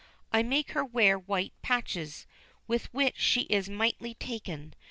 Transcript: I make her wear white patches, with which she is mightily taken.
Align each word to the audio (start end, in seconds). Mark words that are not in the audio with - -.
I 0.33 0.41
make 0.41 0.71
her 0.71 0.83
wear 0.83 1.19
white 1.19 1.53
patches, 1.61 2.25
with 2.67 2.91
which 2.91 3.19
she 3.19 3.41
is 3.51 3.69
mightily 3.69 4.15
taken. 4.15 4.73